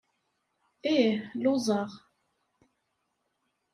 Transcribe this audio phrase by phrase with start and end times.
[0.93, 1.89] Ih, lluẓeɣ.